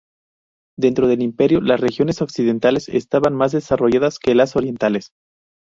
[0.79, 5.11] Dentro del Imperio las regiones occidentales estaban más desarrolladas que las orientales.